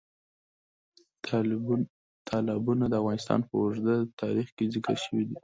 [2.27, 5.37] تالابونه د افغانستان په اوږده تاریخ کې ذکر شوي دي.